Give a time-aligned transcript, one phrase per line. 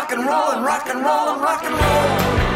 [0.00, 2.49] rock and roll and rock and roll and rock and roll.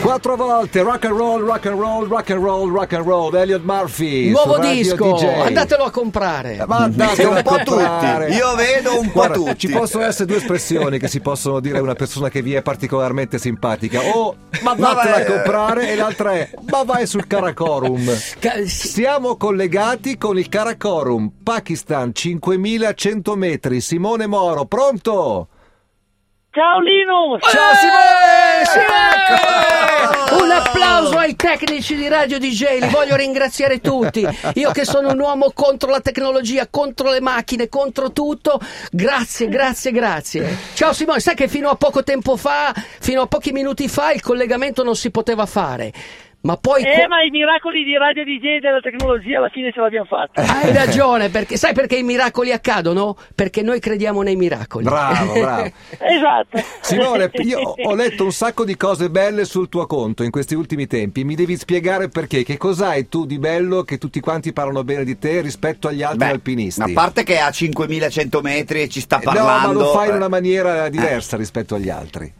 [0.00, 3.34] Quattro volte rock and roll, rock and roll, rock and roll, rock and roll.
[3.34, 4.30] Elliot Murphy.
[4.30, 5.24] Nuovo disco, DJ.
[5.46, 6.64] andatelo a comprare.
[6.66, 8.32] Ma andate un po' tutti.
[8.32, 9.58] Io vedo un po' Guarda, tutti.
[9.58, 12.62] Ci possono essere due espressioni che si possono dire a una persona che vi è
[12.62, 14.00] particolarmente simpatica.
[14.14, 18.08] O ma vattela a comprare e l'altra è ma vai sul Karakorum.
[18.66, 23.80] Siamo collegati con il Karakorum, Pakistan, 5100 metri.
[23.80, 25.48] Simone Moro, pronto?
[26.50, 27.38] Ciao Lino!
[27.40, 28.64] Ciao Simone!
[28.64, 29.17] Simone!
[30.30, 34.26] Un applauso ai tecnici di Radio DJ, li voglio ringraziare tutti.
[34.54, 38.60] Io che sono un uomo contro la tecnologia, contro le macchine, contro tutto.
[38.90, 40.56] Grazie, grazie, grazie.
[40.74, 44.22] Ciao Simone, sai che fino a poco tempo fa, fino a pochi minuti fa, il
[44.22, 45.92] collegamento non si poteva fare.
[46.48, 46.82] Ma poi...
[46.82, 50.06] Eh, co- ma i miracoli di Radio DJ e della tecnologia alla fine ce l'abbiamo
[50.06, 50.40] fatta.
[50.48, 53.18] Hai ragione, perché sai perché i miracoli accadono?
[53.34, 54.84] Perché noi crediamo nei miracoli.
[54.84, 55.70] Bravo, bravo.
[55.98, 56.58] Esatto.
[56.80, 60.86] Simone, io ho letto un sacco di cose belle sul tuo conto in questi ultimi
[60.86, 61.22] tempi.
[61.22, 62.44] Mi devi spiegare perché.
[62.44, 66.18] Che cos'hai tu di bello che tutti quanti parlano bene di te rispetto agli altri
[66.18, 66.80] Beh, alpinisti?
[66.80, 69.80] A parte che è a 5100 metri e ci sta No, ma parlando.
[69.80, 70.16] lo fai in eh.
[70.16, 72.32] una maniera diversa rispetto agli altri.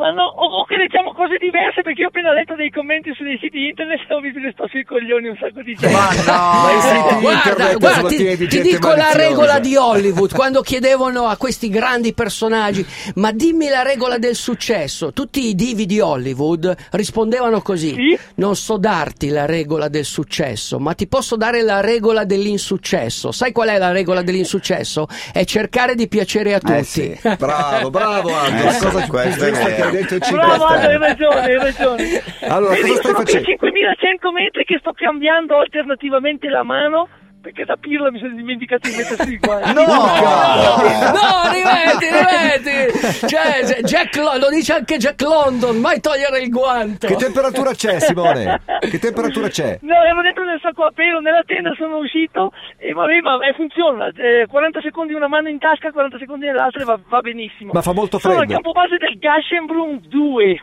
[0.00, 3.12] Ma no, o, o che diciamo cose diverse perché io ho appena letto dei commenti
[3.14, 5.92] sui siti internet e ho visto che sto sui coglioni un sacco di gente.
[5.94, 6.80] Ma no!
[6.80, 11.68] Siti Guarda, guarda, ti, di ti dico la regola di Hollywood quando chiedevano a questi
[11.68, 12.84] grandi personaggi
[13.16, 18.18] ma dimmi la regola del successo tutti i divi di Hollywood rispondevano così Sì?
[18.36, 23.52] non so darti la regola del successo ma ti posso dare la regola dell'insuccesso sai
[23.52, 25.06] qual è la regola dell'insuccesso?
[25.32, 27.18] è cercare di piacere a tutti Eh sì.
[27.36, 28.58] Bravo, bravo Aldo.
[28.70, 29.89] Eh, cosa più questo è.
[29.90, 32.22] Hai detto è 5 Bravo, hai ragione, hai ragione.
[32.48, 33.46] Allora, Vedi, cosa stai facendo?
[33.46, 37.08] 5100 metri che sto cambiando alternativamente la mano
[37.40, 39.72] perché da pirla mi sono dimenticato di mettersi i guanti.
[39.72, 39.84] No!
[39.84, 43.26] No, rimetti, rimetti!
[43.26, 47.06] Cioè, Jack Lo- lo dice anche Jack London, mai togliere il guanto.
[47.06, 48.60] Che temperatura c'è, Simone?
[48.80, 49.78] Che temperatura c'è?
[49.82, 53.54] No, ero dentro nel sacco a pelo, nella tenda sono uscito e vabbè, ma eh,
[53.54, 54.08] funziona.
[54.14, 57.72] Eh, 40 secondi una mano in tasca, 40 secondi nell'altra e va, va benissimo.
[57.72, 58.52] Ma fa molto Sono al freddo.
[58.54, 60.62] campo base del Gashenbrunn 2.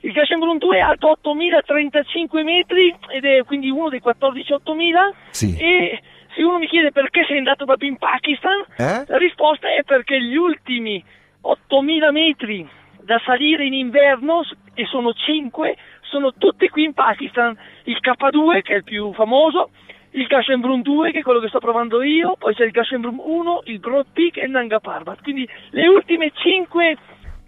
[0.00, 5.12] Il Gashenbrunn 2 è alto 8035 metri ed è quindi uno dei 14 8000.
[5.30, 5.56] Sì.
[5.58, 6.00] E
[6.34, 9.04] se uno mi chiede perché sei andato proprio in Pakistan, Eh?
[9.06, 11.02] la risposta è perché gli ultimi
[11.40, 12.68] 8000 metri
[13.02, 14.42] da salire in inverno,
[14.74, 17.56] e sono 5, sono tutti qui in Pakistan.
[17.84, 19.70] Il K2, che è il più famoso,
[20.10, 23.62] il Gashenbrunn 2, che è quello che sto provando io, poi c'è il Gashenbrunn 1,
[23.64, 25.22] il Broad Peak e il Nanga Parbat.
[25.22, 26.96] Quindi le ultime 5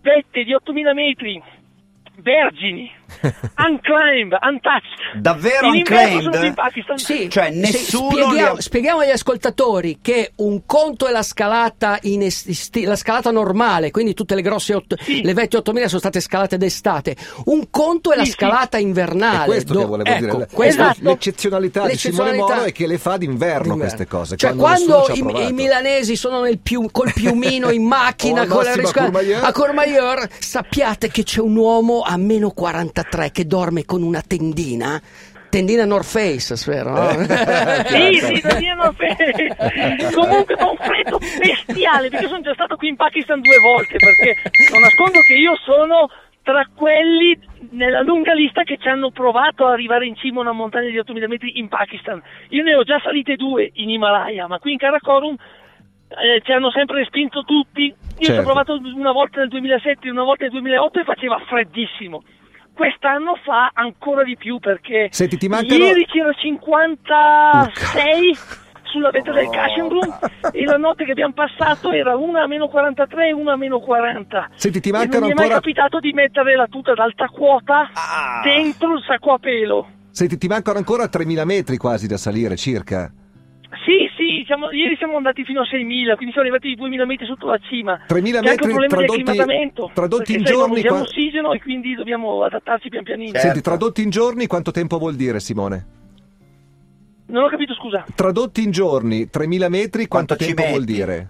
[0.03, 1.43] vette di 8000 metri,
[2.25, 2.91] Bergini.
[3.57, 5.21] unclimbed, untouched.
[5.21, 6.55] Davvero in unclaimed?
[6.97, 11.99] Sì, Cioè, sì, nessuno spieghiamo, ha- spieghiamo agli ascoltatori che un conto è la scalata,
[12.03, 15.23] in est- sti- la scalata normale, quindi tutte le grosse otto- Sì.
[15.23, 17.17] le vecchie 8000 sono state scalate d'estate.
[17.47, 18.37] Un conto è la Sì, sì.
[18.37, 19.43] scalata invernale.
[19.43, 20.49] È questo che do- volevo ecco, dire.
[20.53, 20.99] questo- Esatto.
[21.03, 23.77] L'eccezionalità di Simone L'eccezionalità- Moro è che le fa d'inverno d'inverno.
[23.77, 24.37] queste cose.
[24.37, 28.71] Cioè, quando, quando, i, i milanesi sono nel piu- col piumino in macchina con la
[28.71, 29.45] massimo a risca- Courmayeur.
[29.45, 35.01] a Courmayeur, sappiate che c'è un uomo a meno 43 che dorme con una tendina.
[35.51, 36.91] Tendina North Face, spero.
[36.93, 37.09] no?
[37.91, 42.77] Sì, sì, da dire no, fe- Comunque fa un freddo bestiale, perché sono già stato
[42.77, 44.37] qui in Pakistan due volte, perché
[44.71, 46.09] non nascondo che io sono
[46.43, 47.37] tra quelli
[47.73, 50.99] nella lunga lista che ci hanno provato ad arrivare in cima a una montagna di
[50.99, 52.23] 8000 metri in Pakistan.
[52.51, 56.71] Io ne ho già salite due in Himalaya, ma qui in Karakorum eh, ci hanno
[56.71, 57.87] sempre respinto tutti.
[57.87, 58.41] Io ci Certo.
[58.41, 62.23] ho provato una volta nel 2007 e una volta nel 2008 e faceva freddissimo.
[62.75, 68.37] Quest'anno fa ancora di più perché Senti, ti mancano- ieri c'era 56
[68.85, 70.09] sulla vetta del Cashenbrunn
[70.53, 73.79] e la notte che abbiamo passato era una a meno 43 e una a meno
[73.81, 74.51] 40.
[74.57, 76.99] Senti, ti E mancano non mi è mai ancora- capitato di mettere la tuta ad
[76.99, 78.41] alta quota Ah.
[78.43, 79.89] dentro il sacco a pelo.
[80.11, 83.13] Senti, ti mancano ancora 3000 metri quasi da salire, circa.
[84.51, 87.59] Siamo- ieri siamo andati fino a 6.000, quindi siamo arrivati di 2.000 metri sotto la
[87.71, 88.01] cima.
[88.09, 89.91] 3.000 C'è anche un metri problema di tradotti- acclimatamento.
[89.95, 93.31] tradotti in sai, giorni usiamo qua- ossigeno e quindi dobbiamo adattarci pian pianino.
[93.31, 93.47] Certo.
[93.47, 95.87] Senti, tradotti in giorni quanto tempo vuol dire, Simone?
[97.27, 98.05] Non ho capito, scusa.
[98.13, 101.29] Tradotti in giorni, 3000 metri, quanto, Quanto tempo vuol dire?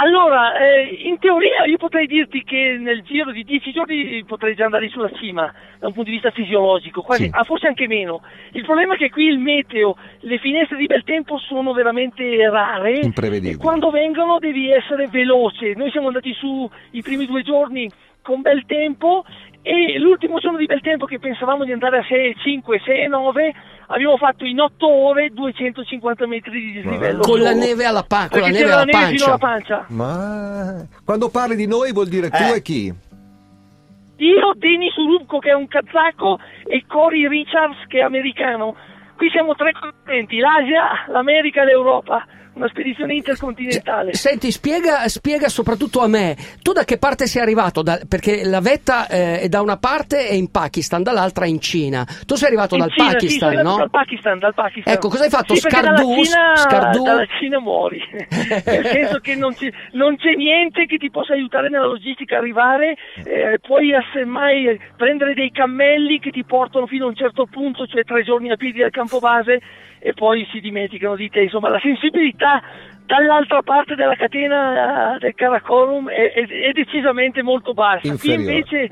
[0.00, 4.66] Allora, eh, in teoria io potrei dirti che nel giro di 10 giorni potrei già
[4.66, 7.30] andare sulla cima da un punto di vista fisiologico, quasi, Sì.
[7.32, 8.22] ah, forse anche meno.
[8.52, 12.98] Il problema è che qui il meteo, le finestre di bel tempo sono veramente rare
[13.00, 13.54] Imprevedibili.
[13.54, 15.74] e quando vengono devi essere veloce.
[15.74, 17.90] Noi siamo andati su i primi due giorni
[18.28, 19.24] con bel tempo
[19.62, 23.06] e l'ultimo giorno di bel tempo che pensavamo di andare a 6, 5, 6 e
[23.06, 23.54] 9
[23.86, 27.20] abbiamo fatto in 8 ore 250 metri di dislivello.
[27.22, 29.76] Con la neve alla, pa- con la neve alla la neve fino alla pancia.
[29.76, 29.94] pancia.
[29.94, 32.56] Ma quando parli di noi vuol dire tu Eh.
[32.56, 32.92] e chi?
[34.20, 38.76] Io, Denis Urubko che è un kazako e Cory Richards che è americano.
[39.16, 42.26] Qui siamo tre continenti, l'Asia, l'America e l'Europa.
[42.58, 44.14] Una spedizione intercontinentale.
[44.14, 47.82] Senti, spiega, spiega soprattutto a me, tu da che parte sei arrivato?
[47.82, 51.60] Da- perché la vetta eh, è da una parte è in Pakistan, dall'altra è in
[51.60, 52.04] Cina.
[52.26, 53.76] Tu sei arrivato In dal Cina, sì, Pakistan, sono no?
[53.76, 54.92] Dal Pakistan, dal Pakistan.
[54.92, 55.54] Ecco, cosa hai fatto?
[55.54, 55.94] Sì, Scardu?
[55.94, 57.02] Dalla Cina, Scardu?
[57.04, 58.02] dalla Cina muori.
[58.18, 62.38] Nel senso che non c'è, non c'è niente che ti possa aiutare nella logistica a
[62.38, 62.96] arrivare.
[63.24, 68.02] eh, puoi semmai prendere dei cammelli che ti portano fino a un certo punto, cioè
[68.02, 69.60] tre giorni a piedi al campo base,
[70.00, 71.42] e poi si dimenticano di te.
[71.42, 72.47] Insomma, la sensibilità
[73.06, 78.00] dall'altra parte della catena eh, del Karakorum è, è- è decisamente molto bassa.
[78.00, 78.42] Qui Inferiore.
[78.52, 78.90] invece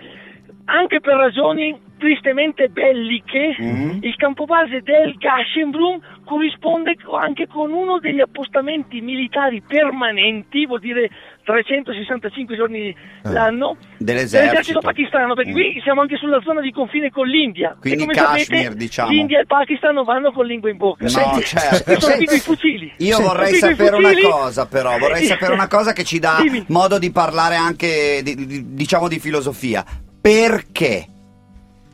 [0.67, 3.55] anche per ragioni tristemente belliche,
[4.03, 11.09] il campovase del Gashenbrunn corrisponde co- anche con uno degli appostamenti militari permanenti, vuol dire
[11.45, 14.81] 365 giorni l'anno, Dell'esercito.
[14.81, 15.55] pakistano, perché Mm.
[15.55, 17.77] qui siamo anche sulla zona di confine con l'India.
[17.81, 19.11] Quindi e come Kashmir, sapete, diciamo.
[19.11, 21.05] l'India e il Pakistan non vanno con lingua in bocca.
[21.05, 21.91] No, Senti- certo.
[21.93, 22.93] Io sono Senti- i fucili.
[22.99, 26.65] Io Sono vorrei sapere una cosa, però, vorrei sapere una cosa che ci dà Dimmi.
[26.69, 29.85] modo di parlare anche, di- di- diciamo, di filosofia.
[30.21, 31.07] Perché?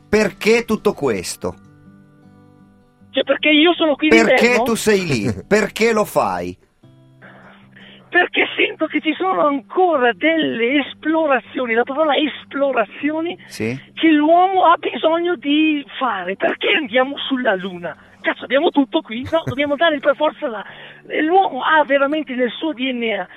[0.09, 1.55] Perché tutto questo?
[3.13, 4.63] Cioè, perché io sono qui Perché d'inverno?
[4.63, 5.31] tu sei lì?
[5.47, 6.57] Perché lo fai?
[8.09, 13.75] Perché sento che ci sono ancora delle esplorazioni, la parola esplorazioni, Sì?
[13.95, 16.35] che l'uomo ha bisogno di fare.
[16.35, 17.95] Perché andiamo sulla Luna?
[18.21, 19.41] Cazzo, abbiamo tutto qui, no?
[19.45, 20.63] Dobbiamo andare per forza là.
[21.07, 23.27] E L'uomo ha veramente nel suo DNA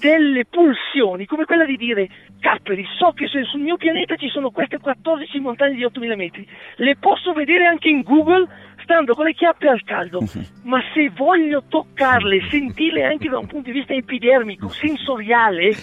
[0.00, 2.08] delle pulsioni, come quella di dire,
[2.40, 6.96] capperi, so che sul mio pianeta ci sono queste 14 montagne di 8000 metri, le
[6.96, 8.46] posso vedere anche in Google
[8.84, 10.20] stando con le chiappe al caldo,
[10.62, 15.74] ma se voglio toccarle, sentirle anche da un punto di vista epidermico, sensoriale,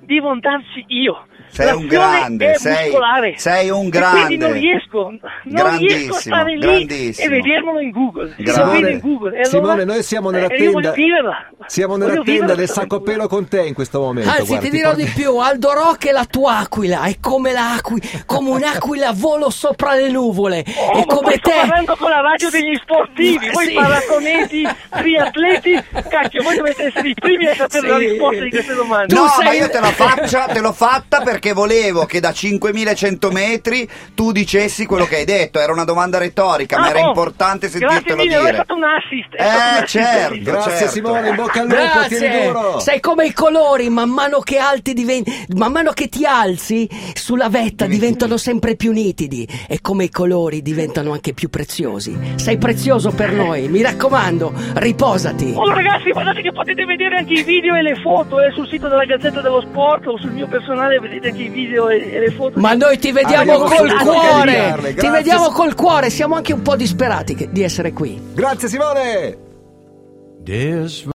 [0.00, 1.26] devo andarci io.
[1.48, 2.92] Sei un grande, sei-
[3.36, 4.20] sei un E grande.
[4.26, 7.26] Quindi non riesco, non Grandissimo, riesco a stare lì grandissimo.
[7.26, 8.34] e vedermelo in Google.
[8.36, 9.30] Vedo in Google.
[9.30, 11.50] E allora, Simone, noi siamo nella eh, voglio tenda-.
[11.66, 14.28] Siamo nella tenda del sacco pelo con te in questo momento.
[14.30, 17.16] Anzi, guarda, ti ti dirò porto- di più, Aldo Rock è la tua aquila, è
[17.20, 20.64] come l'aquila, come un'aquila volo sopra le nuvole.
[20.92, 21.56] Oh, e come poi sto te.
[21.56, 23.74] parlando con la radio degli sportivi, voi sì.
[23.74, 27.86] paratoneti, triatleti, cacchio, voi dovete essere i primi a sapere Sì.
[27.86, 29.14] la risposta di queste domande.
[29.14, 33.30] No, sei- ma io te la faccia, te l'ho fatta perché volevo che da 5100
[33.30, 35.58] metri tu dicessi quello che hai detto.
[35.60, 38.52] Era una domanda retorica, ma Ah, era oh, importante sentirtelo mille, è dire.
[38.54, 39.34] stato un assist.
[39.34, 39.88] stato un Eh, assist.
[39.88, 40.50] certo.
[40.50, 40.88] Grazie certo.
[40.92, 42.78] Simone, in bocca al lupo, tieni duro.
[42.80, 47.48] Sei come i colori, man mano che alti diventi, man mano che ti alzi sulla
[47.48, 52.16] vetta diventano sempre più nitidi e come i colori diventano anche più preziosi.
[52.36, 55.52] Sei prezioso per noi, mi raccomando, riposati.
[55.56, 58.88] Oh ragazzi, guardate che potete vedere anche i video e le foto eh, sul sito
[58.88, 62.30] della Gazzetta dello Sport o sul mio personale vedete anche i video e, e le
[62.30, 62.58] foto.
[62.60, 66.76] Ma noi ti vediamo Abbiamo col cuore, ti vediamo col cuore, siamo anche un po'
[66.76, 68.20] disperati che- di essere qui.
[68.34, 69.38] Grazie Simone!